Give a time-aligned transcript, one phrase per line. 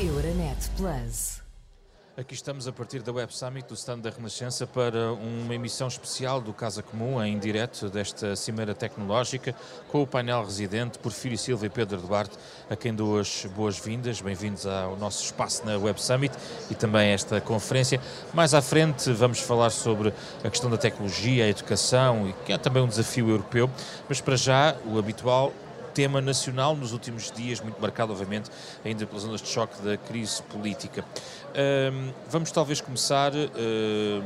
[0.00, 1.42] Euronet Plus.
[2.16, 6.40] Aqui estamos a partir da Web Summit do Stand da Renascença para uma emissão especial
[6.40, 9.56] do Casa Comum em direto desta Cimeira Tecnológica
[9.88, 12.36] com o painel residente Porfírio Silva e Pedro Duarte,
[12.70, 14.20] a quem dou as boas-vindas.
[14.20, 16.32] Bem-vindos ao nosso espaço na Web Summit
[16.70, 18.00] e também a esta conferência.
[18.32, 22.84] Mais à frente vamos falar sobre a questão da tecnologia, a educação, que é também
[22.84, 23.68] um desafio europeu,
[24.08, 25.52] mas para já o habitual
[25.98, 28.48] tema nacional nos últimos dias, muito marcado, obviamente,
[28.84, 31.04] ainda pelas ondas de choque da crise política.
[32.30, 34.24] Vamos talvez começar, uh,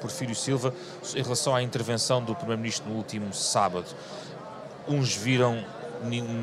[0.00, 0.72] Porfírio Silva,
[1.14, 3.84] em relação à intervenção do Primeiro-Ministro no último sábado.
[4.88, 5.62] Uns viram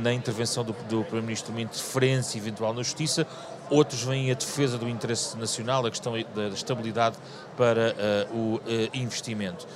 [0.04, 3.26] na intervenção do, do Primeiro-Ministro uma interferência eventual na Justiça,
[3.68, 7.18] outros veem a defesa do interesse nacional, a questão da estabilidade
[7.58, 7.96] para
[8.32, 8.62] uh, o uh,
[8.94, 9.68] investimento.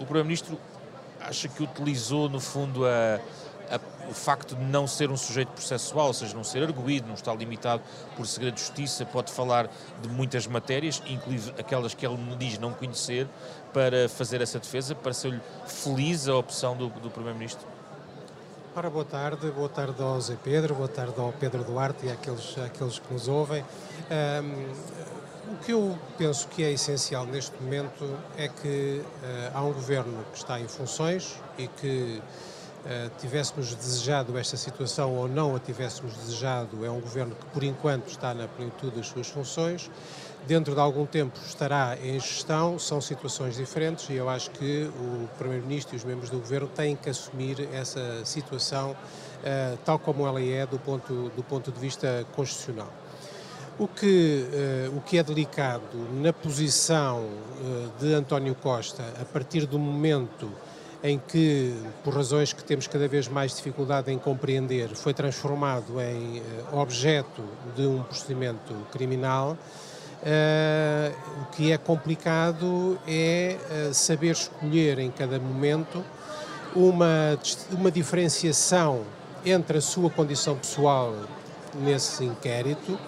[0.00, 0.58] o Primeiro-Ministro
[1.20, 3.20] acha que utilizou, no fundo, a
[3.70, 7.14] a, o facto de não ser um sujeito processual, ou seja, não ser arguído, não
[7.14, 7.82] estar limitado
[8.16, 9.68] por segredo de justiça, pode falar
[10.00, 13.26] de muitas matérias, inclusive aquelas que ele me diz não conhecer,
[13.72, 17.66] para fazer essa defesa, ser feliz a opção do, do Primeiro-Ministro?
[18.74, 22.58] Ora, boa tarde, boa tarde ao Zé Pedro, boa tarde ao Pedro Duarte e àqueles,
[22.58, 23.64] àqueles que nos ouvem.
[24.10, 28.04] Um, o que eu penso que é essencial neste momento
[28.36, 32.20] é que uh, há um governo que está em funções e que
[32.86, 37.62] uh, tivéssemos desejado esta situação ou não a tivéssemos desejado, é um governo que por
[37.62, 39.90] enquanto está na plenitude das suas funções.
[40.46, 45.28] Dentro de algum tempo estará em gestão, são situações diferentes e eu acho que o
[45.38, 50.40] Primeiro-Ministro e os membros do Governo têm que assumir essa situação uh, tal como ela
[50.40, 52.92] é do ponto, do ponto de vista constitucional.
[53.78, 54.46] O que,
[54.88, 60.48] uh, o que é delicado na posição uh, de António Costa, a partir do momento
[61.06, 66.40] em que, por razões que temos cada vez mais dificuldade em compreender, foi transformado em
[66.40, 67.44] uh, objeto
[67.76, 69.56] de um procedimento criminal.
[70.22, 76.04] Uh, o que é complicado é uh, saber escolher em cada momento
[76.74, 77.38] uma,
[77.70, 79.04] uma diferenciação
[79.44, 81.14] entre a sua condição pessoal
[81.74, 82.98] nesse inquérito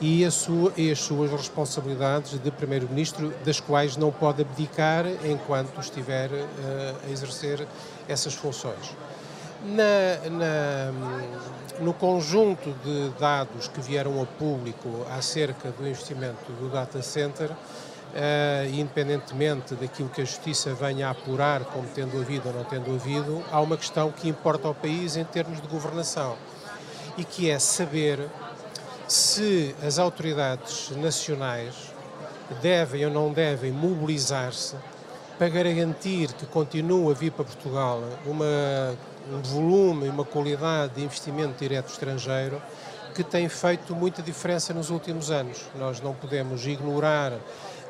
[0.00, 6.30] e, sua, e, as suas responsabilidades de Primeiro-Ministro, das quais não pode abdicar enquanto estiver
[6.30, 7.66] uh, a exercer
[8.08, 8.94] essas funções.
[9.64, 10.92] Na, na,
[11.80, 17.54] no conjunto de dados que vieram ao público acerca do investimento do data center, uh,
[18.70, 23.42] independentemente daquilo que a Justiça venha a apurar como tendo havido ou não tendo havido,
[23.50, 26.36] há uma questão que importa ao país em termos de governação
[27.16, 28.20] e que é saber
[29.08, 31.74] se as autoridades nacionais
[32.60, 34.76] devem ou não devem mobilizar-se
[35.38, 38.96] para garantir que continue a vir para Portugal uma,
[39.30, 42.60] um volume e uma qualidade de investimento direto estrangeiro
[43.14, 45.62] que tem feito muita diferença nos últimos anos.
[45.74, 47.32] Nós não podemos ignorar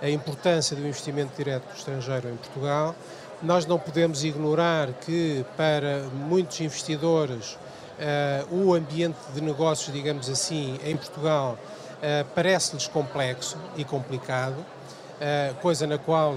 [0.00, 2.94] a importância do investimento direto estrangeiro em Portugal,
[3.42, 7.58] nós não podemos ignorar que para muitos investidores
[7.98, 11.58] Uh, o ambiente de negócios, digamos assim, em Portugal
[11.96, 16.34] uh, parece-lhes complexo e complicado, uh, coisa na qual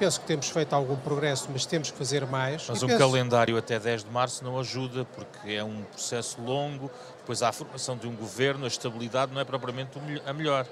[0.00, 2.64] penso que temos feito algum progresso, mas temos que fazer mais.
[2.66, 2.98] Mas e um penso...
[2.98, 7.52] calendário até 10 de março não ajuda, porque é um processo longo, depois há a
[7.52, 9.90] formação de um governo, a estabilidade não é propriamente
[10.24, 10.66] a melhor.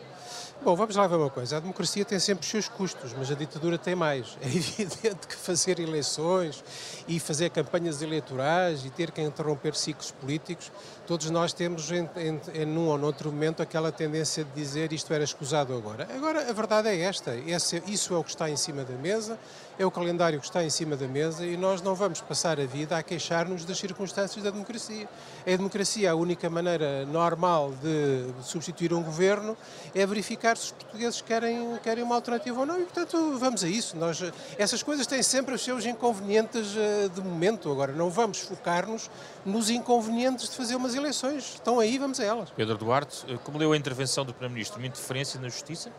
[0.60, 1.56] Bom, vamos lá ver uma coisa.
[1.56, 4.36] A democracia tem sempre os seus custos, mas a ditadura tem mais.
[4.42, 6.64] É evidente que fazer eleições
[7.06, 10.72] e fazer campanhas eleitorais e ter que interromper ciclos políticos,
[11.08, 15.10] todos nós temos em, em, em num ou noutro momento aquela tendência de dizer isto
[15.14, 16.06] era escusado agora.
[16.14, 17.34] Agora, a verdade é esta.
[17.34, 19.38] Esse, isso é o que está em cima da mesa
[19.78, 22.66] é o calendário que está em cima da mesa e nós não vamos passar a
[22.66, 25.08] vida a queixar-nos das circunstâncias da democracia.
[25.46, 29.56] A democracia, a única maneira normal de substituir um governo
[29.94, 33.68] é verificar se os portugueses querem, querem uma alternativa ou não e, portanto, vamos a
[33.68, 33.96] isso.
[33.96, 34.20] Nós,
[34.58, 37.70] essas coisas têm sempre os seus inconvenientes eh, de momento.
[37.70, 39.08] Agora, não vamos focar-nos
[39.46, 41.54] nos inconvenientes de fazer umas eleições.
[41.54, 42.50] Estão aí, vamos a elas.
[42.50, 44.78] Pedro Duarte, eh, como leu a intervenção do Primeiro-Ministro?
[44.78, 45.90] Uma interferência na Justiça?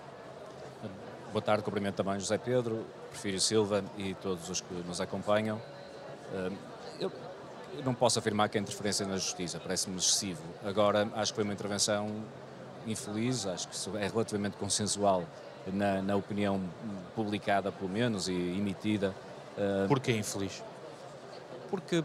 [1.32, 5.62] Boa tarde, cumprimento também José Pedro, Porfírio Silva e todos os que nos acompanham.
[7.00, 7.12] Eu
[7.86, 10.42] não posso afirmar que a interferência na justiça parece-me excessivo.
[10.66, 12.24] Agora, acho que foi uma intervenção
[12.88, 15.24] infeliz, acho que é relativamente consensual
[15.68, 16.60] na, na opinião
[17.16, 19.14] publicada, pelo menos, e emitida.
[19.88, 20.64] Porquê infeliz?
[21.70, 22.04] Porque,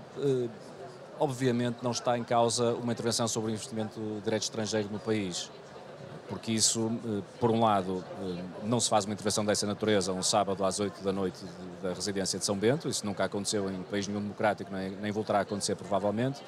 [1.19, 5.51] obviamente, não está em causa uma intervenção sobre o investimento direto estrangeiro no país
[6.29, 10.23] porque isso, eh, por um lado, eh, não se faz uma intervenção dessa natureza um
[10.23, 11.39] sábado às 8 da noite
[11.83, 15.43] da residência de São Bento, isso nunca aconteceu em país nenhum democrático, nem, voltará a
[15.43, 16.43] acontecer provavelmente.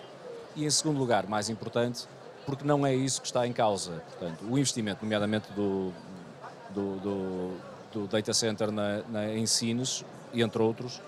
[0.55, 2.09] E em segundo lugar, mais importante,
[2.47, 4.03] porque não é isso que está em causa.
[4.11, 5.93] Portanto, o investimento, nomeadamente do,
[6.71, 7.57] do, do,
[7.93, 11.03] do data center na, na, em Sines, entre outros,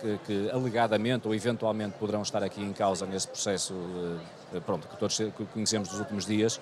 [0.00, 4.96] que, que, alegadamente ou eventualmente poderão estar aqui em causa nesse processo uh, pronto, que
[4.96, 5.20] todos
[5.52, 6.58] conhecemos dos últimos dias,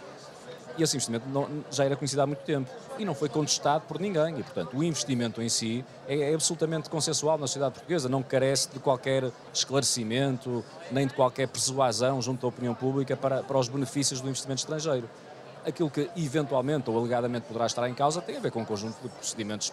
[0.78, 4.00] e esse investimento não, já era conhecido há muito tempo e não foi contestado por
[4.00, 4.38] ninguém.
[4.38, 8.68] E, portanto, o investimento em si é, é absolutamente consensual na sociedade portuguesa, não carece
[8.70, 14.20] de qualquer esclarecimento, nem de qualquer persuasão junto à opinião pública para, para os benefícios
[14.20, 15.10] do investimento estrangeiro.
[15.66, 18.96] Aquilo que eventualmente ou alegadamente poderá estar em causa tem a ver com um conjunto
[19.02, 19.72] de procedimentos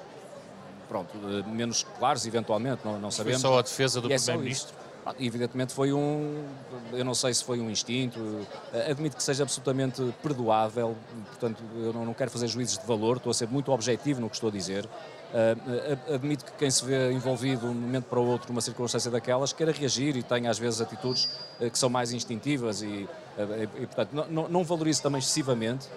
[0.87, 1.15] pronto,
[1.47, 3.41] menos claros, eventualmente, não, não sabemos.
[3.41, 4.85] Foi só a defesa do é Primeiro-Ministro?
[5.19, 6.43] Evidentemente foi um,
[6.91, 8.19] eu não sei se foi um instinto,
[8.89, 10.97] admito que seja absolutamente perdoável,
[11.27, 14.35] portanto eu não quero fazer juízes de valor, estou a ser muito objetivo no que
[14.35, 14.89] estou a dizer.
[16.11, 19.53] admito que quem se vê envolvido de um momento para o outro numa circunstância daquelas
[19.53, 21.29] queira reagir e tenha às vezes atitudes
[21.61, 23.07] eh, que são mais instintivas e,
[23.79, 25.87] e portanto não, não valorizo também excessivamente,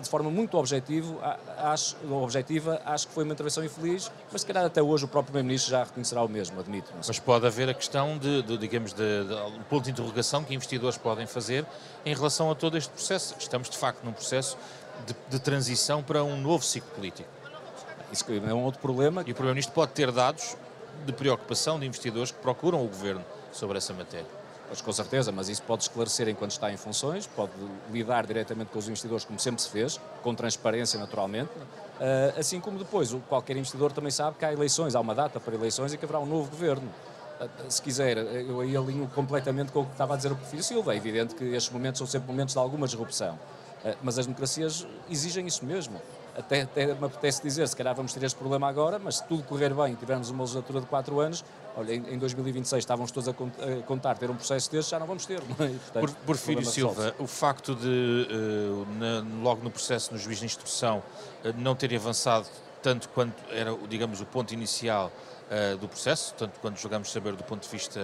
[0.00, 1.20] de forma muito objetivo,
[1.58, 5.32] acho, objetiva, acho que foi uma intervenção infeliz, mas se calhar até hoje o próprio
[5.32, 6.90] Primeiro-Ministro já reconhecerá o mesmo, admito.
[7.06, 10.54] Mas pode haver a questão de, de digamos, de, de, um ponto de interrogação que
[10.54, 11.66] investidores podem fazer
[12.06, 13.34] em relação a todo este processo.
[13.38, 14.56] Estamos, de facto, num processo
[15.06, 17.28] de, de transição para um novo ciclo político.
[18.10, 19.20] Isso é um outro problema.
[19.26, 20.56] E o Primeiro-Ministro pode ter dados
[21.04, 24.43] de preocupação de investidores que procuram o Governo sobre essa matéria.
[24.82, 27.52] Com certeza, mas isso pode esclarecer enquanto está em funções, pode
[27.90, 32.78] lidar diretamente com os investidores, como sempre se fez, com transparência naturalmente, uh, assim como
[32.78, 36.04] depois qualquer investidor também sabe que há eleições, há uma data para eleições e que
[36.04, 36.88] haverá um novo governo.
[37.40, 40.62] Uh, se quiser, eu aí alinho completamente com o que estava a dizer o Professor
[40.62, 40.94] Silva.
[40.94, 43.38] É evidente que estes momentos são sempre momentos de alguma disrupção,
[44.02, 46.00] mas as democracias exigem isso mesmo
[46.36, 49.42] até, até me apetece dizer, se calhar vamos ter este problema agora, mas se tudo
[49.44, 51.44] correr bem e tivermos uma legislatura de 4 anos,
[51.76, 53.34] olha, em, em 2026 estávamos todos a,
[53.86, 55.40] contar ter um processo deste, já não vamos ter.
[55.54, 55.68] É?
[55.68, 58.28] Portanto, Por, Porfírio Silva, o facto de,
[58.98, 62.46] na, logo no processo, no juiz de instrução, uh, não terem avançado
[62.82, 65.12] tanto quanto era, digamos, o ponto inicial
[65.50, 68.00] uh, do processo, tanto quanto julgamos saber do ponto de vista,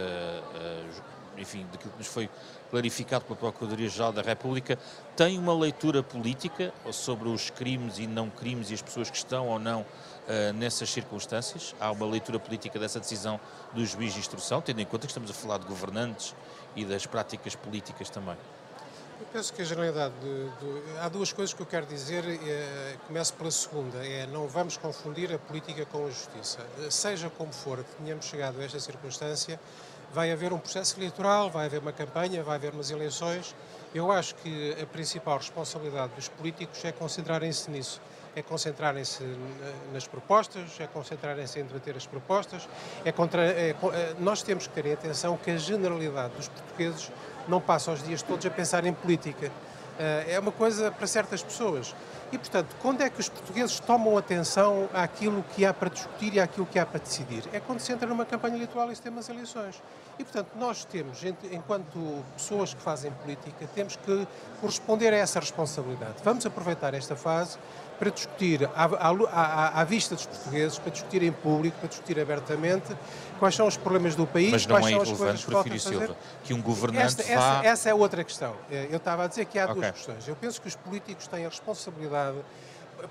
[1.36, 2.30] enfim, daquilo que nos foi
[2.70, 4.78] clarificado pela Procuradoria-Geral da República,
[5.16, 9.48] tem uma leitura política sobre os crimes e não crimes e as pessoas que estão
[9.48, 11.74] ou não uh, nessas circunstâncias?
[11.80, 13.40] Há uma leitura política dessa decisão
[13.72, 16.34] do juiz de instrução, tendo em conta que estamos a falar de governantes
[16.76, 18.36] e das práticas políticas também?
[19.20, 20.14] Eu penso que a generalidade.
[20.22, 22.24] De, de, há duas coisas que eu quero dizer.
[22.26, 26.58] É, começo pela segunda: é não vamos confundir a política com a justiça.
[26.88, 29.60] Seja como for, tenhamos chegado a esta circunstância,
[30.12, 33.54] vai haver um processo eleitoral, vai haver uma campanha, vai haver umas eleições.
[33.94, 38.00] Eu acho que a principal responsabilidade dos políticos é concentrarem-se nisso.
[38.34, 39.24] É concentrarem-se
[39.92, 42.68] nas propostas, é concentrarem-se em debater as propostas.
[43.04, 47.10] É contra, é, é, nós temos que ter atenção que a generalidade dos portugueses
[47.48, 49.50] não passa os dias todos a pensar em política.
[50.00, 51.94] Eh, é uma coisa para certas pessoas.
[52.32, 56.40] E, portanto, quando é que os portugueses tomam atenção àquilo que há para discutir e
[56.40, 57.42] àquilo que há para decidir?
[57.52, 59.82] É quando se entra numa campanha eleitoral e se tem umas eleições.
[60.18, 64.26] E, portanto, nós temos, enquanto pessoas que fazem política, temos que
[64.60, 66.14] corresponder a essa responsabilidade.
[66.22, 67.58] Vamos aproveitar esta fase
[68.00, 72.96] para discutir à, à, à, vista dos portugueses, para discutir em público, para discutir abertamente
[73.38, 75.78] quais são os problemas do país, Mas não quais é são as coisas que faltam
[75.78, 78.56] Silva, que um governante esta, essa, essa, é outra questão.
[78.70, 79.74] Eh, eu estava a dizer que há okay.
[79.74, 80.26] duas questões.
[80.26, 82.38] Eu penso que os políticos têm a responsabilidade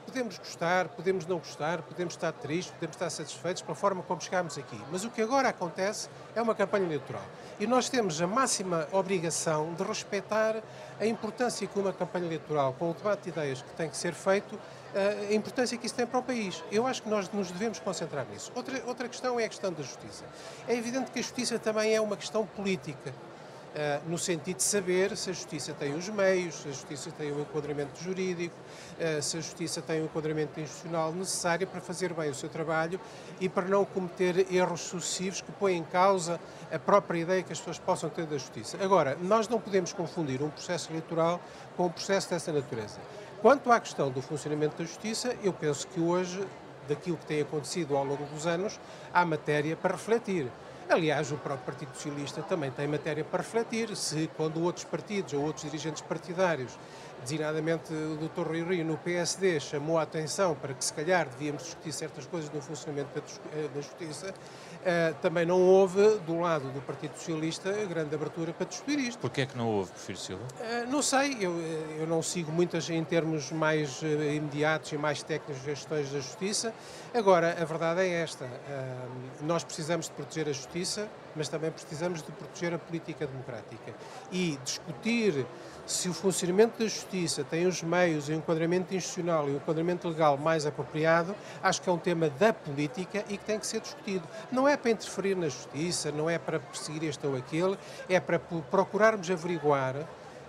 [0.06, 4.58] podemos gostar, podemos não gostar, podemos estar tristes, podemos estar satisfeitos pela forma como chegámos
[4.58, 4.80] aqui.
[4.92, 7.24] Mas o que agora acontece é uma campanha eleitoral.
[7.60, 10.62] E nós temos a máxima obrigação de respeitar
[11.00, 14.13] a importância que uma campanha eleitoral, com o debate de ideias que tem que ser
[14.13, 14.60] feito,
[14.96, 16.63] a importância que isso tem para o país.
[16.72, 18.51] Eu acho que nós nos devemos concentrar nisso.
[18.55, 20.25] Outra, outra questão é a questão da justiça.
[20.67, 23.13] É evidente que a justiça também é uma questão política.
[23.69, 27.31] Uh, no sentido de saber se a Justiça tem os meios, se a Justiça tem
[27.31, 28.55] o enquadramento jurídico,
[28.98, 33.00] uh, se a Justiça tem o enquadramento institucional necessário para fazer bem o seu trabalho
[33.39, 36.39] e para não cometer erros sucessivos que põem em causa
[36.72, 38.75] a própria ideia que as pessoas possam ter da Justiça.
[38.81, 41.39] Agora, nós não podemos confundir um processo eleitoral
[41.77, 43.00] com um processo dessa natureza.
[43.41, 46.46] Quanto à questão do funcionamento da Justiça, eu penso que hoje,
[46.89, 48.77] daquilo que tem acontecido ao longo dos anos,
[49.13, 50.51] há matéria para refletir.
[50.89, 55.41] Aliás, o próprio Partido Socialista também tem matéria para refletir se, quando outros partidos ou
[55.41, 56.77] outros dirigentes partidários,
[57.22, 58.46] designadamente o Dr.
[58.46, 62.51] Rui Rio no PSD, chamou a atenção para que se calhar devíamos discutir certas coisas
[62.51, 63.22] no funcionamento da
[63.55, 64.34] eh, Justiça,
[65.22, 69.20] também não houve, do lado do Partido Socialista, grande abertura para discutir isto.
[69.20, 70.44] Porquê é que não houve, Prefiro Silva?
[70.60, 71.54] Uh, não sei, eu,
[72.00, 76.74] eu não sigo muitas em termos mais imediatos e mais técnicos questões da Justiça.
[77.14, 78.48] Agora, a verdade é esta,
[79.42, 83.94] nós precisamos de proteger a Justiça, mas também precisamos de proteger a política democrática.
[84.32, 85.46] E discutir
[85.86, 90.38] se o funcionamento da justiça tem os meios, o enquadramento institucional e o enquadramento legal
[90.38, 94.28] mais apropriado, acho que é um tema da política e que tem que ser discutido.
[94.52, 98.40] Não é para interferir na justiça, não é para perseguir este ou aquele, é para
[98.40, 99.96] procurarmos averiguar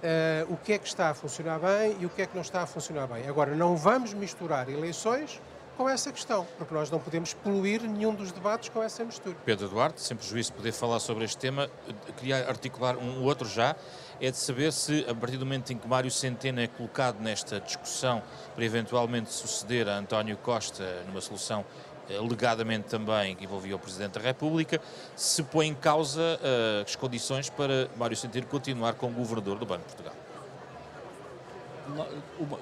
[0.01, 2.41] Uh, o que é que está a funcionar bem e o que é que não
[2.41, 3.29] está a funcionar bem.
[3.29, 5.39] Agora, não vamos misturar eleições
[5.81, 9.35] com essa questão, porque nós não podemos poluir nenhum dos debates com essa mistura.
[9.47, 11.71] Pedro Duarte, sempre juízo poder falar sobre este tema,
[12.19, 13.75] queria articular um outro já,
[14.21, 17.59] é de saber se, a partir do momento em que Mário Centeno é colocado nesta
[17.59, 18.23] discussão
[18.55, 21.65] para eventualmente suceder a António Costa numa solução
[22.11, 24.79] eh, alegadamente também que envolvia o Presidente da República,
[25.17, 29.89] se põe em causa uh, as condições para Mário Centeno continuar como Governador do Banco
[29.89, 30.20] de Portugal.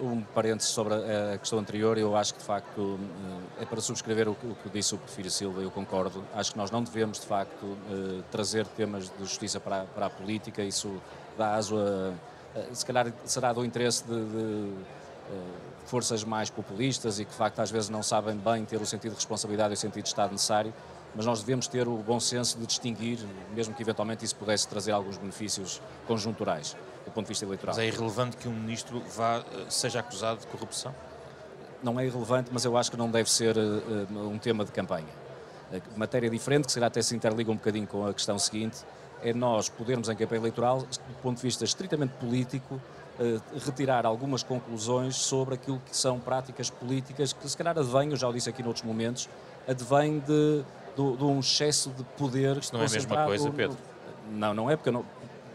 [0.00, 2.98] Um parênteses sobre a questão anterior, eu acho que de facto
[3.58, 6.24] eh, é para subscrever o que disse o Porfírio Silva, eu concordo.
[6.34, 7.76] Acho que nós não devemos de facto
[8.30, 11.00] trazer temas de justiça para a, para a política, isso
[11.36, 12.12] dá aso a,
[12.72, 14.72] se calhar será do interesse de, de
[15.84, 19.12] forças mais populistas e que de facto às vezes não sabem bem ter o sentido
[19.12, 20.72] de responsabilidade e o sentido de Estado necessário,
[21.14, 23.18] mas nós devemos ter o bom senso de distinguir,
[23.54, 26.76] mesmo que eventualmente isso pudesse trazer alguns benefícios conjunturais
[27.08, 27.74] do ponto de vista eleitoral.
[27.74, 30.94] Mas é irrelevante que um ministro vá, eh, seja acusado de corrupção?
[31.82, 35.06] Não é irrelevante, mas eu acho que não deve ser uh, um tema de campanha.
[35.96, 38.78] Matéria diferente, que será até se interliga um bocadinho com a questão seguinte,
[39.22, 42.80] é nós podermos, em campanha eleitoral, do ponto de vista estritamente político,
[43.64, 48.28] retirar algumas conclusões sobre aquilo que são práticas políticas que se calhar advêm, eu já
[48.28, 49.28] o disse aqui noutros momentos,
[49.66, 50.64] advêm de,
[50.96, 52.56] de, de um excesso de poder.
[52.56, 53.76] Isto não é a mesma coisa, Pedro?
[54.30, 55.04] Não, não é, porque não,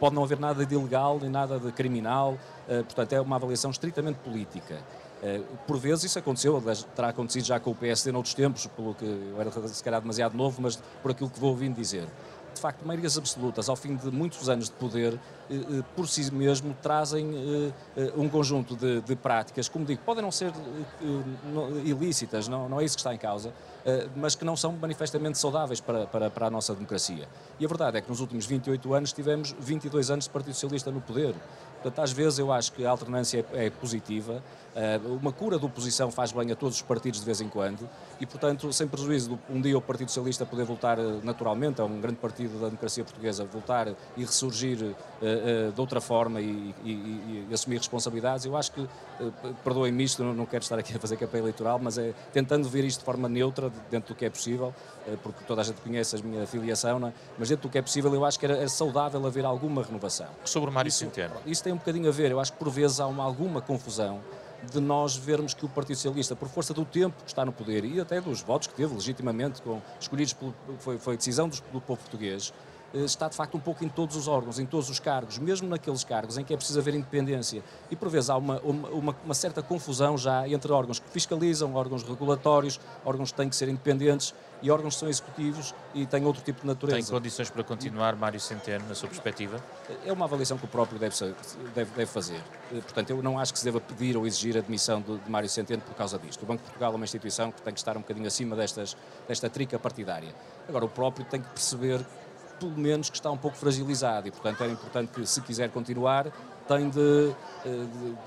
[0.03, 3.72] pode não haver nada de ilegal nem nada de criminal, uh, portanto é uma avaliação
[3.72, 4.81] estritamente política.
[5.24, 6.62] Uh, por vezes isso aconteceu,
[6.93, 10.36] terá acontecido já com o PSD noutros tempos, pelo que eu era se calhar demasiado
[10.36, 12.05] novo, mas por aquilo que vou ouvindo dizer
[12.53, 15.42] de facto, maiorias absolutas, ao fim de muitos anos de poder, eh, eh,
[15.95, 20.51] por si mesmo trazem eh, um conjunto de, de práticas, como digo, podem não ser
[21.83, 23.53] ilícitas, não, não é isso que está em causa,
[24.15, 27.27] mas que não são manifestamente saudáveis para, para, para a nossa democracia.
[27.59, 30.91] E a verdade é que nos últimos 28 anos tivemos 22 anos de Partido Socialista
[30.91, 31.35] no poder.
[31.81, 34.41] Portanto, às vezes eu acho que a alternância é, é positiva,
[35.21, 37.88] uma cura de oposição faz bem a todos os partidos de vez em quando
[38.19, 42.01] e, portanto, sem prejuízo de um dia o Partido Socialista poder voltar naturalmente, é um
[42.01, 44.95] grande partido da democracia portuguesa, voltar e ressurgir
[45.43, 48.88] uh, de outra forma e, e, e, assumir responsabilidades, eu acho que,
[49.63, 52.83] perdoem-me isto, não, não quero estar aqui a fazer campanha eleitoral, mas é tentando ver
[52.83, 54.73] isto de forma neutra, dentro do que é possível,
[55.21, 57.13] porque toda a gente conhece a minha filiação, é?
[57.38, 60.27] mas dentro do que é possível eu acho que era, é saudável haver alguma renovação.
[60.45, 61.35] Sobre Mário isso, Centeno.
[61.45, 62.31] Isso tem um bocadinho a ver.
[62.31, 64.21] Eu acho que por vezes há uma, alguma confusão
[64.71, 67.83] de nós vermos que o Partido Socialista, por força do tempo que está no poder
[67.83, 71.81] e até dos votos que teve legitimamente, com, escolhidos pelo, foi, foi decisão do, do
[71.81, 75.00] povo português, eh, está de facto um pouco em todos os órgãos, em todos os
[75.00, 77.63] cargos, mesmo naqueles cargos em que é preciso haver independência.
[77.89, 82.03] E por vezes há uma, uma, uma, certa confusão já entre órgãos que fiscalizam, órgãos
[82.03, 86.41] regulatórios, órgãos que têm que ser independentes e órgãos que são executivos e têm outro
[86.41, 87.01] tipo de natureza.
[87.01, 89.57] Tem condições para continuar, Mário Centeno, na sua perspectiva?
[90.05, 91.15] É uma avaliação que o próprio deve,
[91.75, 92.41] deve, deve fazer.
[92.71, 95.29] Eh, portanto, eu não acho que se deva pedir ou exigir a demissão de, de
[95.29, 96.43] Mário Centeno por causa disto.
[96.43, 98.95] O Banco de Portugal é uma instituição que tem que estar um bocadinho acima destas,
[99.27, 100.33] desta trica partidária.
[100.69, 102.05] Agora, o próprio tem que perceber
[102.63, 106.32] pelo menos que está um pouco fragilizado e, portanto, era importante que, se quiser continuar,
[106.67, 107.32] tem de,
[107.65, 108.17] eh, de, de,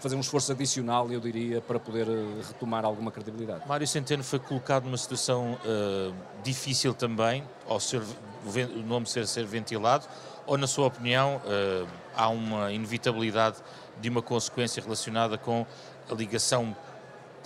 [0.00, 3.66] fazer um esforço adicional, eu diria, para poder eh, retomar alguma credibilidade.
[3.68, 9.46] Mário Centeno foi colocado numa situação uh, difícil também, ao ser, o nome ser, ser
[9.46, 10.06] ventilado,
[10.44, 13.58] ou, na sua opinião, uh, há uma inevitabilidade
[14.00, 15.64] de uma consequência relacionada com
[16.10, 16.76] a ligação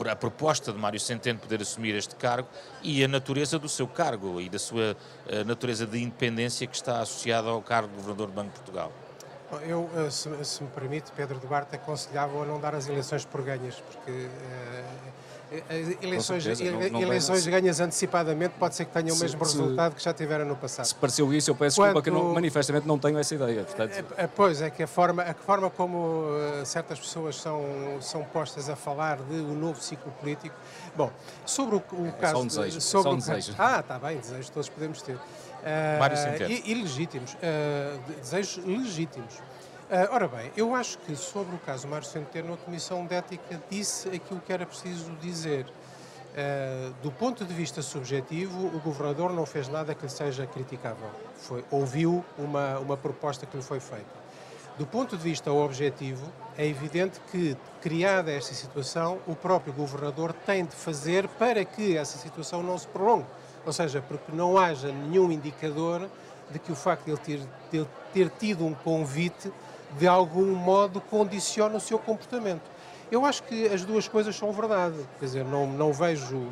[0.07, 2.49] a proposta de Mário Centeno poder assumir este cargo
[2.83, 4.97] e a natureza do seu cargo e da sua
[5.47, 8.93] natureza de independência que está associada ao cargo de Governador do Banco de Portugal.
[9.63, 13.41] Eu, eh, se, se, me permite, Pedro Duarte aconselhava a não dar as eleições por
[13.41, 14.85] ganhas, porque uh,
[16.03, 20.03] eleições, não, não eleições ganhas antecipadamente pode ser que tenham o mesmo se, resultado que
[20.03, 20.85] já tiveram no passado.
[20.87, 23.65] Se pareceu isso, eu peço Quanto, desculpa que não, manifestamente não tenho essa ideia.
[23.65, 24.05] Portanto...
[24.17, 26.27] É, pois, é que a forma, a forma como
[26.65, 27.65] certas pessoas são,
[28.01, 30.55] são postas a falar de um novo ciclo político.
[30.97, 31.11] Bom,
[31.47, 32.35] sobre o, o é, caso.
[32.35, 32.81] Só um desejo.
[32.81, 33.55] Sobre só um desejo.
[33.59, 35.15] Ah, está bem, desejos todos podemos ter.
[35.15, 39.35] Uh, e, e legítimos, uh, desejos legítimos.
[39.89, 43.59] Uh, ora bem, eu acho que sobre o caso Mário Centeno, a Comissão de Ética
[43.71, 45.65] disse aquilo que era preciso dizer.
[45.65, 51.09] Uh, do ponto de vista subjetivo, o Governador não fez nada que lhe seja criticável.
[51.39, 54.05] Foi, ouviu uma, uma proposta que lhe foi feita.
[54.77, 60.67] Do ponto de vista objetivo, é evidente que, criada esta situação, o próprio Governador tem
[60.67, 63.27] de fazer para que essa situação não se prolongue.
[63.65, 66.11] Ou seja, porque não haja nenhum indicador
[66.51, 67.41] de que o facto de ele ter,
[67.71, 69.51] de ele ter tido um convite
[69.97, 72.63] de algum modo condiciona o seu comportamento.
[73.11, 76.47] Eu acho que as duas coisas são verdade, quer dizer, não, não vejo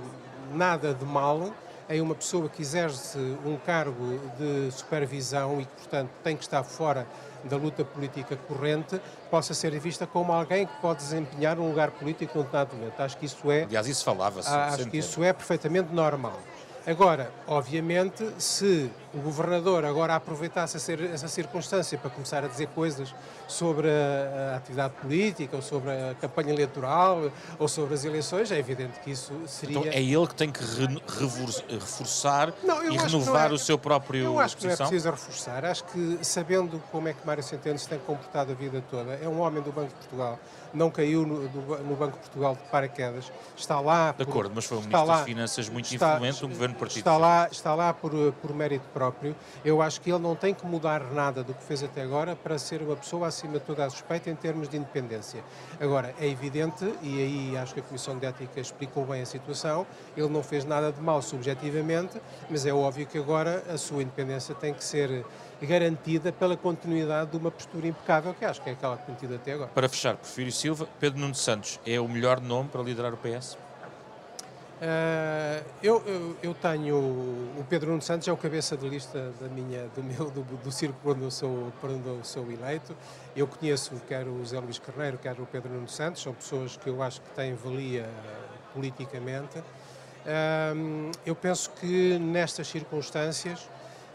[0.54, 1.52] nada de mal
[1.88, 6.64] em uma pessoa que exerce um cargo de supervisão e que, portanto, tem que estar
[6.64, 7.06] fora
[7.44, 9.00] da luta política corrente,
[9.30, 13.00] possa ser vista como alguém que pode desempenhar um lugar político num determinado momento.
[13.00, 13.64] Acho que isso é.
[13.64, 14.48] Aliás, isso falava-se.
[14.48, 16.40] Acho que isso é perfeitamente normal.
[16.86, 23.14] Agora, obviamente, se o governador agora aproveitasse essa circunstância para começar a dizer coisas
[23.48, 29.00] sobre a, atividade política, ou sobre a campanha eleitoral, ou sobre as eleições, é evidente
[29.00, 29.78] que isso seria.
[29.78, 31.02] Então é ele que tem que re
[31.68, 33.54] reforçar não, e renovar é...
[33.54, 34.24] o seu próprio.
[34.24, 35.64] Eu acho que não é preciso reforçar.
[35.64, 39.28] Acho que, sabendo como é que Mário Centeno se tem comportado a vida toda, é
[39.28, 40.38] um homem do Banco de Portugal,
[40.74, 44.12] não caiu no, no Banco de Portugal de paraquedas, está lá.
[44.12, 46.98] De acordo, mas foi um ministro lá, das Finanças muito está, influente no governo partido.
[46.98, 49.05] Está lá, está lá por, por mérito próprio.
[49.64, 52.58] Eu acho que ele não tem que mudar nada do que fez até agora para
[52.58, 55.42] ser uma pessoa acima de toda a suspeita em termos de independência.
[55.80, 59.86] Agora, é evidente, e aí acho que a Comissão de Ética explicou bem a situação,
[60.16, 64.54] ele não fez nada de mal subjetivamente, mas é óbvio que agora a sua independência
[64.54, 65.24] tem que ser
[65.62, 69.34] garantida pela continuidade de uma postura impecável, que acho que é aquela que tem tido
[69.34, 69.70] até agora.
[69.74, 73.56] Para fechar, Porfírio Silva, Pedro Nuno Santos é o melhor nome para liderar o PS?
[74.76, 79.88] Uh, eu, eu, tenho o Pedro Nuno Santos é o cabeça de lista da minha
[79.94, 82.94] do meu do, do círculo onde eu sou onde eu sou eleito.
[83.34, 86.90] Eu conheço quer o Zé Luís Carneiro quer o Pedro Nuno Santos são pessoas que
[86.90, 88.06] eu acho que têm valia
[88.74, 89.58] politicamente.
[89.60, 93.70] Uh, eu penso que nestas circunstâncias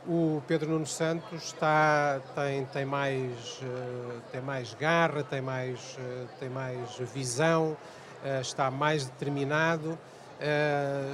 [0.05, 3.31] o Pedro Nuno Santos está tem tem mais
[3.63, 5.97] uh, tem mais garra tem mais
[6.39, 7.75] tem mais visão
[8.39, 9.97] está mais determinado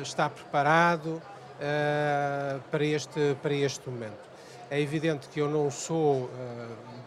[0.01, 1.21] está preparado
[1.57, 4.27] uh, para, este, para este momento.
[4.69, 6.29] É evidente que eu não sou, uh,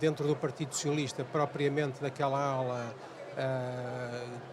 [0.01, 2.95] dentro do Partido Socialista, propriamente daquela ala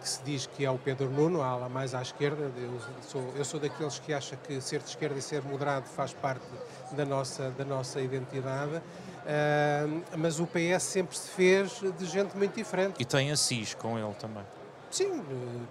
[0.00, 2.50] que se diz que é o Pedro Nuno, a ala mais à esquerda.
[2.56, 6.14] Eu sou, eu sou daqueles que acha que ser de esquerda e ser moderado faz
[6.14, 6.46] parte
[6.92, 8.80] da nossa, da nossa identidade.
[10.16, 12.94] mas o PS sempre se fez de gente muito diferente.
[12.98, 14.44] E tem a CIS com ele também.
[14.90, 15.22] Sim,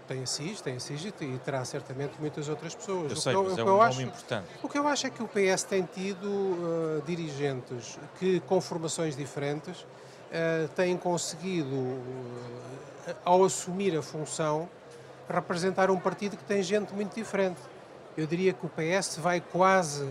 [0.07, 3.11] tem SIS, tem SIS e terá certamente muitas outras pessoas.
[3.11, 4.47] Eu sei, o que eu, mas é um acho, importante.
[4.61, 9.15] O que eu acho é que o PS tem tido uh, dirigentes que, com formações
[9.15, 14.69] diferentes, uh, têm conseguido, uh, ao assumir a função,
[15.27, 17.59] representar um partido que tem gente muito diferente.
[18.15, 20.07] Eu diria que o PS vai quase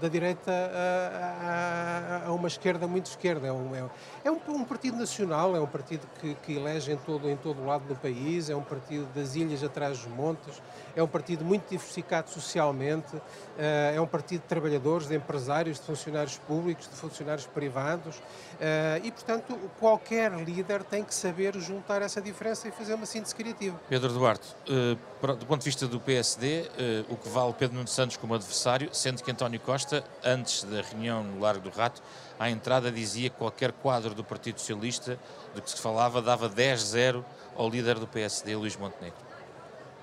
[0.00, 3.46] da direita a, a, a, uma esquerda muito esquerda.
[3.46, 3.84] É um, é,
[4.24, 7.62] é um, um, partido nacional, é um partido que, que elege em todo, em todo
[7.62, 10.62] o lado do país, é um partido das ilhas atrás dos montes,
[10.96, 13.14] é um partido muito diversificado socialmente,
[13.58, 18.16] eh, é um partido de trabalhadores, de empresários, de funcionários públicos, de funcionários privados
[18.58, 23.34] eh, e, portanto, qualquer líder tem que saber juntar essa diferença e fazer uma síntese
[23.34, 23.78] criativa.
[23.90, 24.96] Pedro Duarte, eh,
[25.34, 26.70] do ponto de vista do PSD,
[27.08, 31.22] o que vale Pedro Nuno Santos como adversário, sendo que António Costa, antes da reunião
[31.22, 32.02] no Largo do Rato,
[32.38, 35.18] à entrada dizia que qualquer quadro do Partido Socialista,
[35.54, 37.24] do que se falava, dava 10-0
[37.56, 39.25] ao líder do PSD, Luís Montenegro.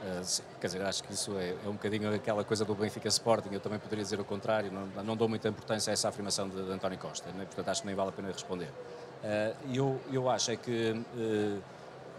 [0.03, 3.47] Uh, quer dizer, acho que isso é, é, um bocadinho aquela coisa do Benfica Sporting,
[3.53, 6.61] eu também poderia dizer o contrário, não, não dou muita importância a essa afirmação de,
[6.61, 7.45] de António Costa, né?
[7.45, 8.67] portanto acho que nem vale a pena responder.
[8.67, 11.61] Uh, eu, eu acho é que, uh,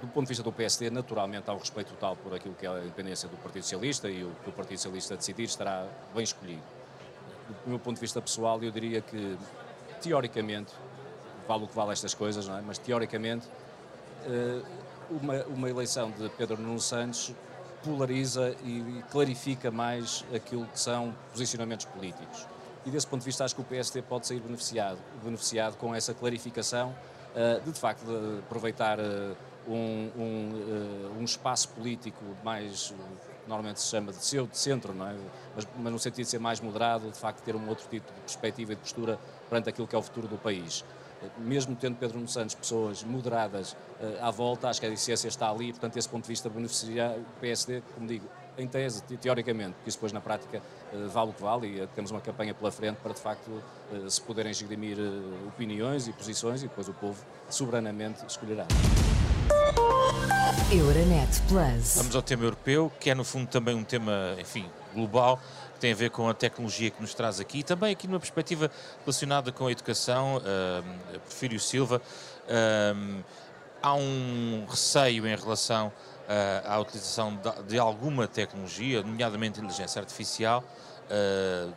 [0.00, 2.70] do ponto de vista do PSD, naturalmente há um respeito total por aquilo que é
[2.70, 6.62] a independência do Partido Socialista e o que o Partido Socialista decidir estará bem escolhido.
[7.64, 9.36] Do meu ponto de vista pessoal, eu diria que,
[10.00, 10.72] teoricamente,
[11.46, 12.62] vale o que vale estas coisas, não é?
[12.62, 13.46] mas teoricamente,
[15.10, 17.34] uma, uma eleição de Pedro Nuno Santos
[17.84, 22.46] polariza e clarifica mais aquilo que são posicionamentos políticos.
[22.86, 26.12] E desse ponto de vista acho que o PSD pode sair beneficiado, beneficiado com essa
[26.14, 26.94] clarificação
[27.34, 32.92] uh, de de facto de aproveitar uh, um, um, uh, um, espaço político mais,
[33.46, 35.14] normalmente se chama de seu, de centro, não é?
[35.54, 38.20] mas, mas no sentido de ser mais moderado, de facto ter um outro tipo de
[38.20, 39.18] perspectiva e de postura
[39.48, 40.84] perante aquilo que é o futuro do país
[41.38, 45.50] mesmo tendo Pedro Nuno Santos pessoas moderadas uh, à volta, acho que a essência está
[45.50, 49.88] ali, portanto, desse ponto de vista, beneficiar o PSD, como digo, em tese, teoricamente, porque
[49.88, 52.70] isso depois na prática uh, vale o que vale e uh, temos uma campanha pela
[52.70, 53.62] frente para de facto
[54.08, 54.96] se poderem esgrimir
[55.46, 58.66] opiniões e posições e depois o povo soberanamente escolherá.
[60.72, 61.96] Euronet Plus.
[61.96, 65.38] Vamos ao tema europeu, que é no fundo também um tema, enfim, global
[65.84, 68.70] tem a ver com a tecnologia que nos traz aqui e também aqui numa perspectiva
[69.00, 73.24] relacionada com a educação, uh, Porfírio Silva, uh,
[73.82, 80.64] há um receio em relação uh, à utilização de, de, alguma tecnologia, nomeadamente inteligência artificial,
[81.04, 81.70] uh,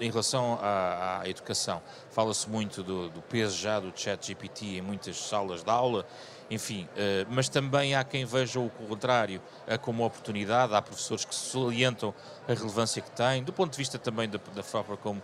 [0.00, 4.80] em relação à, à educação, fala-se muito do, do, peso já do chat GPT em
[4.80, 6.06] muitas salas de aula,
[6.50, 11.34] enfim, uh, mas também há quem veja o contrário uh, como oportunidade, há professores que
[11.34, 12.14] salientam
[12.48, 15.22] a relevância que tem, do ponto de vista também da, da forma como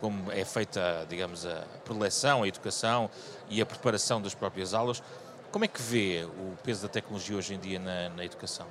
[0.00, 3.10] como é feita, digamos, a preleção, a educação
[3.48, 5.02] e a preparação das próprias aulas.
[5.50, 8.66] Como é que vê o peso da tecnologia hoje em dia na, na educação?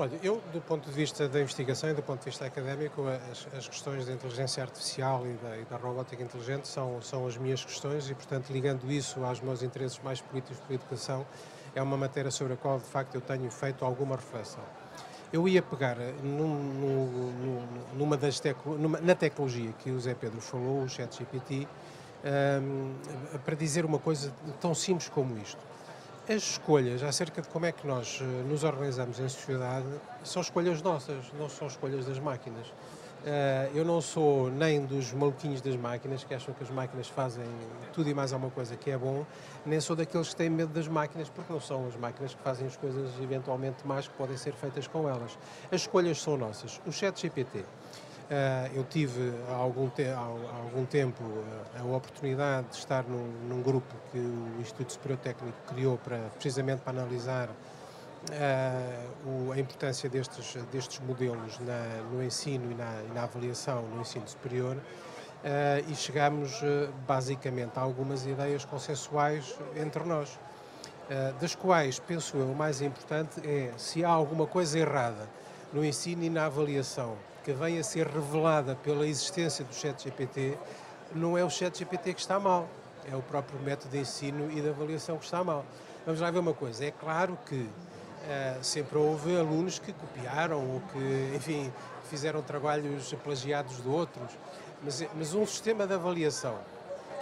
[0.00, 3.48] Olha, eu, do ponto de vista da investigação e do ponto de vista académico, as,
[3.52, 7.64] as questões da inteligência artificial e da, e da, robótica inteligente são, são as minhas
[7.64, 11.26] questões e, portanto, ligando isso aos meus interesses mais políticos pela educação,
[11.74, 14.62] é uma matéria sobre a qual, de facto, eu tenho feito alguma reflexão.
[15.32, 20.40] Eu ia pegar num, num, numa das tecno, numa, na tecnologia que o Zé Pedro
[20.40, 21.66] falou, o ChatGPT,
[22.62, 22.94] um,
[23.44, 25.67] para dizer uma coisa tão simples como isto
[26.28, 29.86] as escolhas acerca de como é que nós eh, nos organizamos em sociedade
[30.22, 32.66] são escolhas nossas, não são escolhas das máquinas.
[33.24, 37.46] Eh, eu não sou nem dos maluquinhos das máquinas que acham que as máquinas fazem
[37.94, 39.24] tudo e mais alguma coisa que é bom,
[39.64, 42.66] nem sou daqueles que têm medo das máquinas, porque não são as máquinas que fazem
[42.66, 45.38] as coisas eventualmente mais que podem ser feitas com elas.
[45.72, 46.78] As escolhas são nossas.
[46.86, 47.64] O chat GPT
[48.74, 53.62] eu tive há algum, te há algum tempo uh, a oportunidade de estar num, num,
[53.62, 60.10] grupo que o Instituto Superior Técnico criou para, precisamente para analisar uh, o, a importância
[60.10, 64.76] destes, destes modelos na, no ensino e na, e na, avaliação no ensino superior
[65.88, 66.62] e chegámos
[67.06, 70.36] basicamente a algumas ideias consensuais entre nós,
[71.40, 75.28] das quais, penso eu, o mais importante é se há alguma coisa errada
[75.72, 77.16] no ensino e na avaliação
[77.48, 80.58] que vem a ser revelada pela existência do ChatGPT,
[81.14, 82.68] não é o ChatGPT que está mal,
[83.10, 85.64] é o próprio método de ensino e de avaliação que está mal.
[86.04, 90.82] Vamos lá ver uma coisa, é claro que uh, sempre houve alunos que copiaram ou
[90.92, 91.72] que, enfim,
[92.10, 94.30] fizeram trabalhos plagiados de outros,
[94.82, 96.58] mas, mas um sistema de avaliação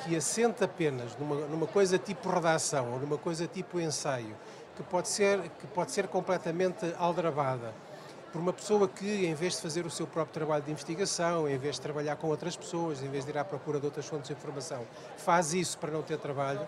[0.02, 4.34] que assenta apenas numa, numa coisa tipo redação ou numa coisa tipo ensaio,
[4.74, 7.72] que pode ser, que pode ser completamente aldrabada,
[8.32, 11.58] por uma pessoa que, em vez de fazer o seu próprio trabalho de investigação, em
[11.58, 14.28] vez de trabalhar com outras pessoas, em vez de ir à procura de outras fontes
[14.28, 14.86] de informação,
[15.16, 16.66] faz isso para não ter trabalho,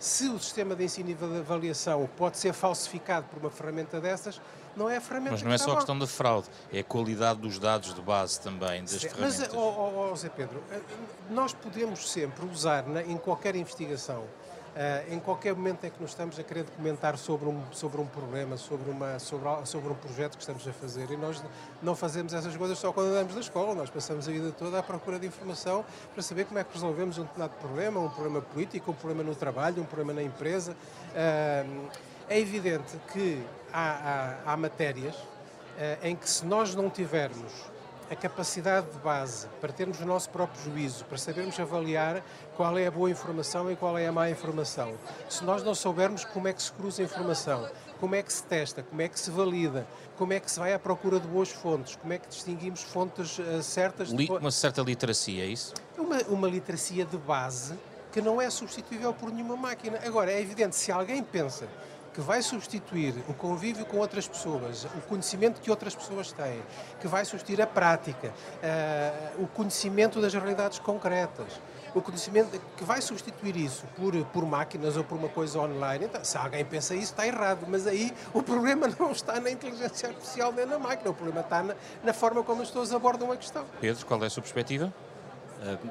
[0.00, 4.40] se o sistema de ensino e de avaliação pode ser falsificado por uma ferramenta dessas,
[4.74, 7.40] não é a ferramenta Mas não é só a questão da fraude, é a qualidade
[7.40, 9.38] dos dados de base também, das Sim, ferramentas.
[9.38, 10.80] Mas, oh, oh, Zé Pedro, eh,
[11.28, 14.24] nós podemos sempre usar na, em qualquer investigação
[14.70, 18.06] Uh, em qualquer momento em que nos estamos a querer documentar sobre um, sobre um
[18.06, 21.10] problema, sobre, uma, sobre, sobre um projeto que estamos a fazer.
[21.10, 21.42] E nós
[21.82, 24.82] não fazemos essas coisas só quando andamos da escola, nós passamos a vida toda à
[24.82, 28.92] procura de informação para saber como é que resolvemos um determinado problema, um problema político,
[28.92, 30.76] um problema no trabalho, um problema na empresa.
[31.10, 31.88] Uh,
[32.28, 37.52] é evidente que há, há, há matérias uh, em que se nós não tivermos
[38.10, 42.24] a capacidade de base para termos o nosso próprio juízo, para sabermos avaliar
[42.56, 44.94] qual é a boa informação e qual é a má informação.
[45.28, 47.70] Se nós não soubermos como é que se cruza a informação,
[48.00, 49.86] como é que se testa, como é que se valida,
[50.18, 53.38] como é que se vai à procura de boas fontes, como é que distinguimos fontes
[53.38, 54.12] uh, certas.
[54.12, 54.28] De...
[54.28, 55.72] Uma certa literacia, é isso?
[55.96, 57.74] Uma, uma literacia de base
[58.10, 60.00] que não é substituível por nenhuma máquina.
[60.04, 61.68] Agora, é evidente, se alguém pensa
[62.20, 66.60] que vai substituir o convívio com outras pessoas, o conhecimento que outras pessoas têm,
[67.00, 71.58] que vai substituir a prática, uh, o conhecimento das realidades concretas,
[71.94, 76.04] o conhecimento que vai substituir isso por, por máquinas ou por uma coisa online.
[76.04, 80.10] Então, se alguém pensa isso, está errado, mas aí o problema não está na inteligência
[80.10, 83.36] artificial nem na máquina, o problema está na, na forma como as pessoas abordam a
[83.36, 83.64] questão.
[83.80, 84.92] Pedro, qual é a sua perspectiva?
[85.62, 85.90] Uh,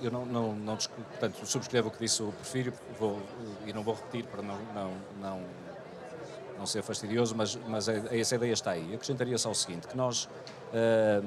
[0.00, 3.20] eu não, não, não portanto, subscrevo o que disse o Porfírio vou,
[3.66, 5.40] e não vou repetir para não, não, não,
[6.58, 8.88] não ser fastidioso, mas, mas essa ideia está aí.
[8.88, 11.26] Eu acrescentaria só o seguinte, que nós, uh,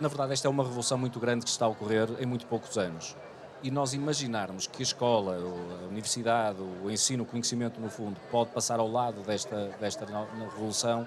[0.00, 2.76] na verdade, esta é uma revolução muito grande que está a ocorrer em muito poucos
[2.76, 3.16] anos.
[3.60, 8.50] E nós imaginarmos que a escola, a universidade, o ensino, o conhecimento, no fundo, pode
[8.50, 11.06] passar ao lado desta, desta revolução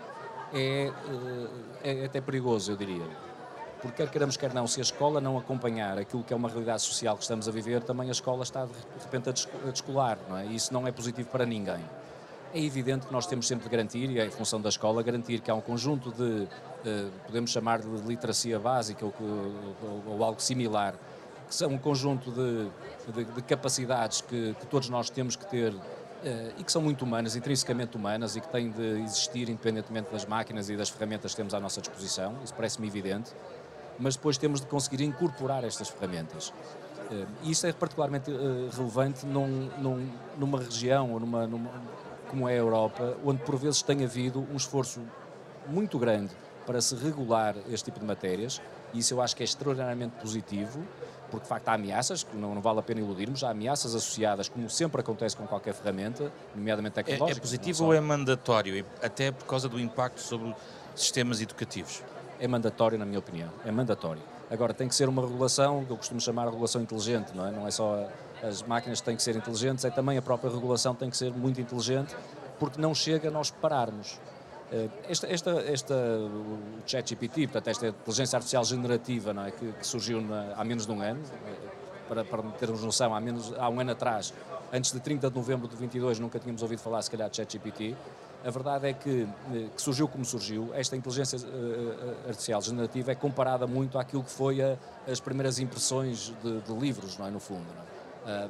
[0.53, 0.91] é,
[1.83, 3.05] eh, é até perigoso, eu diria
[3.81, 6.83] porque quer queremos, quer não, se a escola não acompanhar aquilo que é uma realidade
[6.83, 10.45] social que estamos a viver, também a escola está de repente a descolar, não é?
[10.45, 11.83] E isso não é positivo para ninguém.
[12.53, 15.39] É evidente que nós temos sempre de garantir, e é em função da escola, garantir
[15.39, 16.47] que há um conjunto de,
[16.85, 20.93] eh, podemos chamar de literacia básica ou, ou, ou, algo similar,
[21.47, 22.69] que são um conjunto de,
[23.13, 25.73] de, de capacidades que, que, todos nós temos que ter
[26.23, 30.25] eh, e que são muito humanas, intrinsecamente humanas e que têm de existir independentemente das
[30.25, 33.31] máquinas e das ferramentas que temos à nossa disposição, isso parece-me evidente
[34.01, 36.51] mas depois temos de conseguir incorporar estas ferramentas.
[37.11, 41.69] Eh, e isso é particularmente eh, relevante num, num, numa região ou numa, numa,
[42.29, 45.01] como é a Europa, onde por vezes tem havido um esforço
[45.67, 46.31] muito grande
[46.65, 48.61] para se regular este tipo de matérias,
[48.93, 50.79] E isso eu acho que é extraordinariamente positivo,
[51.29, 54.49] porque de facto há ameaças, que não, não vale a pena iludirmos, há ameaças associadas,
[54.49, 57.39] como sempre acontece com qualquer ferramenta, nomeadamente É, tecnológica.
[57.39, 60.53] é positivo ou é mandatório, até por causa do impacto sobre
[60.95, 62.03] sistemas educativos?
[62.41, 63.49] É mandatório, na minha opinião.
[63.65, 64.21] É mandatório.
[64.49, 67.51] Agora, tem que ser uma regulação, que eu costumo chamar de regulação inteligente, não é?
[67.51, 68.05] Não é só
[68.43, 71.31] as máquinas que têm que ser inteligentes, é também a própria regulação tem que ser
[71.31, 72.15] muito inteligente,
[72.59, 74.19] porque não chega a nós pararmos.
[74.71, 79.51] Eh, Esta, esta, esta, o ChatGPT, portanto, esta inteligência artificial generativa, não é?
[79.51, 81.53] que, que surgiu na- há menos de um ano, eh,
[82.09, 84.33] para, para termos noção, há, menos, há um ano atrás,
[84.73, 87.95] antes de 30 de novembro de 22, nunca tínhamos ouvido falar, se calhar, de ChatGPT.
[88.43, 93.15] A verdade é que, eh, que surgiu como surgiu, esta inteligência eh, artificial generativa é
[93.15, 94.77] comparada muito àquilo que foi a-
[95.07, 97.65] as primeiras impressões de, de livros, não é, no fundo.
[98.25, 98.31] É?
[98.31, 98.49] Ah,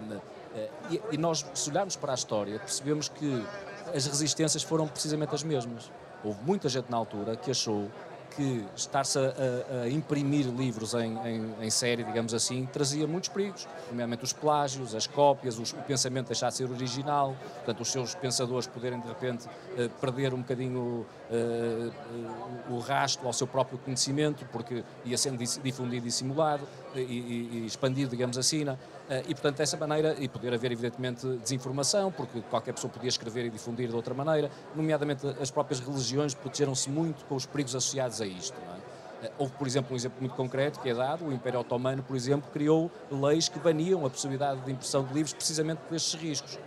[0.55, 3.45] eh, e, e nós, se olharmos para a história, percebemos que
[3.93, 5.91] as resistências foram precisamente as mesmas.
[6.23, 7.89] Houve muita gente na altura que achou
[8.35, 13.29] que estar-se a, a- a imprimir livros em, em- em série, digamos assim, trazia muitos
[13.29, 17.91] perigos, nomeadamente os plágios, as cópias, os- o pensamento deixar de ser original, portanto, os
[17.91, 23.47] seus pensadores poderem de repente eh, perder um bocadinho eh, eh, o rastro ao seu
[23.47, 28.77] próprio conhecimento, porque ia sendo difundido e simulado e, e- e expandido, digamos assim, né?
[29.11, 33.45] Eh, e portanto dessa maneira, e poder haver evidentemente desinformação, porque qualquer pessoa podia escrever
[33.45, 38.21] e difundir de outra maneira, nomeadamente as próprias religiões protegeram-se muito com os perigos associados
[38.21, 38.55] a isto.
[39.21, 39.25] é?
[39.25, 42.15] Eh, Houve, por exemplo, um exemplo muito concreto que é dado, o Império Otomano, por
[42.15, 46.57] exemplo, criou leis que baniam a possibilidade de impressão de livros precisamente por estes riscos.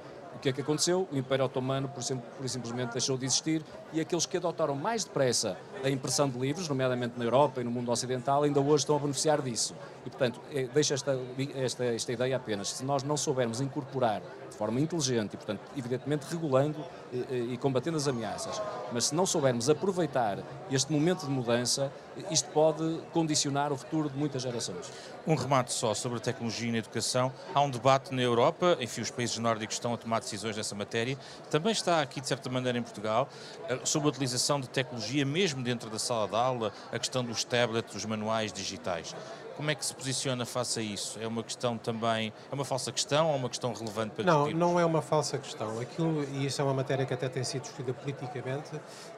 [0.44, 1.08] Que é que aconteceu?
[1.10, 2.04] O Império Otomano, por,
[2.36, 3.62] por simplesmente, deixou de existir
[3.94, 7.70] e aqueles que adotaram mais depressa a impressão de livros, nomeadamente na Europa e no
[7.70, 9.74] mundo ocidental, ainda hoje estão a beneficiar disso.
[10.04, 11.18] E, portanto, eh, deixa esta,
[11.54, 12.68] esta, esta ideia apenas.
[12.68, 14.20] Se nós não soubermos incorporar
[14.54, 16.78] de forma inteligente e, portanto, evidentemente regulando
[17.12, 18.62] eh, eh, e combatendo as ameaças,
[18.92, 20.38] mas se não soubermos aproveitar
[20.70, 21.92] este momento de mudança,
[22.30, 24.90] isto pode condicionar o futuro de muitas gerações.
[25.26, 27.32] Um remate só sobre a tecnologia e na educação.
[27.52, 31.18] Há um debate na Europa, enfim, os países nórdicos estão a tomar decisões nessa matéria.
[31.50, 33.28] Também está aqui, de certa maneira, em Portugal,
[33.68, 37.42] eh, sobre a utilização de tecnologia, mesmo dentro da sala de aula, a questão dos
[37.42, 39.14] tablets, os manuais digitais.
[39.56, 41.18] Como é que se posiciona face a isso?
[41.20, 44.80] É uma questão também, é uma falsa questão ou uma questão relevante para Não, não
[44.80, 45.80] é uma falsa questão.
[45.80, 48.70] Aquilo, e isso é uma matéria que até tem sido discutida politicamente,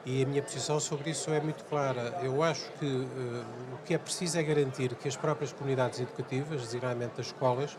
[0.05, 2.19] e a minha posição sobre isso é muito clara.
[2.21, 6.61] Eu acho que eh, o que é preciso é garantir que as próprias comunidades educativas,
[6.61, 7.75] designadamente as escolas,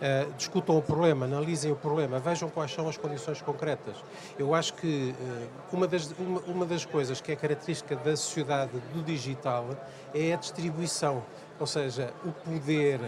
[0.00, 3.96] eh, discutam o problema, analisem o problema, vejam quais são as condições concretas.
[4.38, 8.72] Eu acho que eh, uma, das, uma, uma das coisas que é característica da sociedade
[8.94, 9.66] do digital
[10.14, 11.24] é a distribuição,
[11.58, 13.00] ou seja, o poder,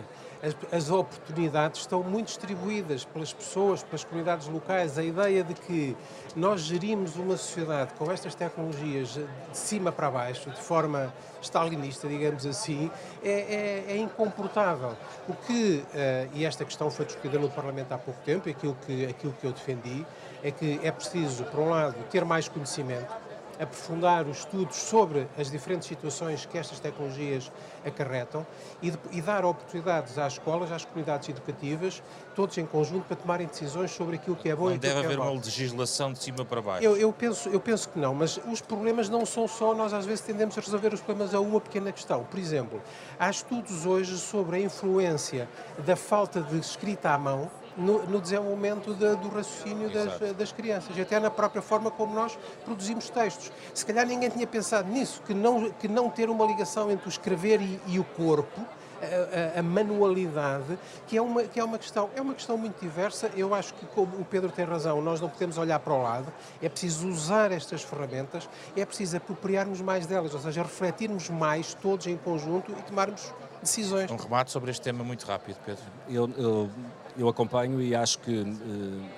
[0.42, 4.98] as, as oportunidades estão muito distribuídas pelas pessoas, pelas comunidades locais.
[4.98, 5.96] A ideia de que
[6.34, 12.44] nós gerimos uma sociedade com estas tecnologias de cima para baixo, de forma stalinista, digamos
[12.46, 12.90] assim,
[13.22, 14.96] é, é, é incomportável.
[15.28, 19.06] O que, eh, e esta questão foi discutida no Parlamento há pouco tempo, aquilo que,
[19.06, 20.06] aquilo que eu defendi,
[20.42, 23.12] é que é preciso, por um lado, ter mais conhecimento,
[23.60, 27.52] aprofundar os estudos sobre as diferentes situações que estas tecnologias
[27.84, 28.46] acarretam
[28.80, 32.02] e, de- e dar oportunidades às escolas, às comunidades educativas,
[32.34, 35.00] todos em conjunto, para tomarem decisões sobre aquilo que é bom Não e aquilo deve
[35.00, 35.34] que é haver uma mau.
[35.34, 36.84] legislação de cima para baixo.
[36.84, 40.06] Eu, eu penso, eu penso que não, mas os problemas não são só, nós às
[40.06, 42.24] vezes tendemos a resolver os problemas a uma pequena questão.
[42.24, 42.80] Por exemplo,
[43.18, 45.48] há estudos hoje sobre a influência
[45.84, 50.96] da falta de escrita à mão no, no desenvolvimento da- do raciocínio das, das crianças
[50.96, 53.50] e até na própria forma como nós produzimos textos.
[53.74, 57.10] Se calhar ninguém tinha pensado nisso, que não, que não ter uma ligação entre o
[57.10, 58.60] escrever e, e o corpo
[59.02, 62.78] a, a- a manualidade, que é, uma, que é uma questão, é uma questão muito
[62.80, 63.30] diversa.
[63.34, 66.30] Eu acho que como o Pedro tem razão, nós não podemos olhar para o lado,
[66.60, 72.06] é preciso usar estas ferramentas, é preciso apropriarmos mais delas, ou seja, refletirmos mais todos
[72.06, 74.10] em conjunto e tomarmos decisões.
[74.10, 75.84] Um remate sobre este tema muito rápido, Pedro.
[76.08, 76.70] Eu, eu,
[77.18, 79.08] eu acompanho e acho que eh,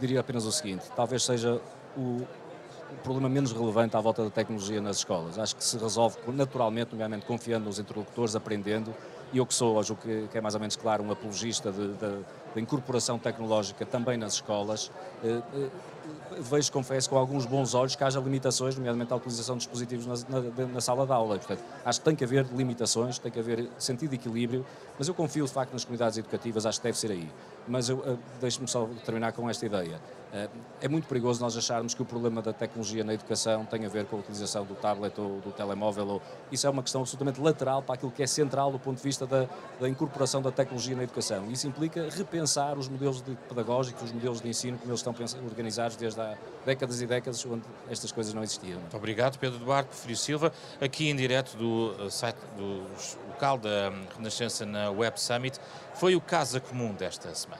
[0.00, 1.60] diria apenas o seguinte: talvez seja
[1.96, 2.00] o,
[2.92, 5.38] o problema menos relevante à volta da tecnologia nas escolas.
[5.38, 8.94] Acho que se resolve naturalmente, nomeadamente confiando nos interlocutores, aprendendo.
[9.32, 11.70] E eu que sou, hoje, o que, que é mais ou menos claro, um apologista
[11.70, 14.90] de- de- da incorporação tecnológica também nas escolas,
[15.24, 15.68] eh, eh,
[16.40, 20.40] vejo, confesso, com alguns bons olhos que haja limitações, nomeadamente a utilização de dispositivos na,
[20.40, 21.36] na- na sala de aula.
[21.38, 24.64] Portanto, acho que tem que haver limitações, tem que haver sentido de equilíbrio,
[24.98, 27.30] mas eu confio de facto nas comunidades educativas, acho que deve ser aí.
[27.70, 30.00] Mas eu, eh, deixe-me só terminar com esta ideia.
[30.32, 30.48] Eh,
[30.82, 34.06] é muito perigoso nós acharmos que o problema da tecnologia na educação tem a ver
[34.06, 36.06] com a utilização do tablet ou do telemóvel.
[36.06, 36.22] Ou...
[36.50, 39.24] Isso é uma questão absolutamente lateral para aquilo que é central do ponto de vista
[39.24, 39.46] da,
[39.80, 41.48] da incorporação da tecnologia na educação.
[41.48, 45.96] Isso implica repensar os modelos de pedagógicos, os modelos de ensino, como eles estão organizados
[45.96, 48.80] desde há décadas e décadas, onde estas coisas não existiam.
[48.80, 52.84] Muito obrigado, Pedro Duarte, Porfírio Silva, aqui em direto do eh, site do
[53.28, 55.58] local da Renascença na Web Summit.
[55.94, 57.59] Foi o Casa Comum desta semana.